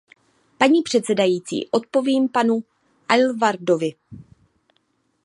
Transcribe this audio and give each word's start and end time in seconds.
Paní 0.57 0.81
předsedající, 0.83 1.69
odpovím 1.71 2.29
panu 2.29 2.63
Aylwardovi. 3.09 3.91